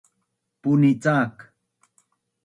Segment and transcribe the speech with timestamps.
[0.61, 1.35] Puni cak